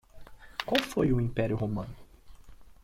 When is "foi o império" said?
0.81-1.55